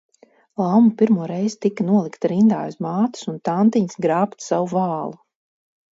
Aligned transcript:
Lauma 0.61 0.93
pirmo 1.01 1.27
reizi 1.31 1.59
tika 1.65 1.85
nolikta 1.91 2.31
rindā 2.33 2.63
aiz 2.69 2.79
mātes 2.87 3.29
un 3.35 3.39
tantiņas 3.51 4.03
grābt 4.07 4.47
savu 4.47 4.71
vālu. 4.77 5.17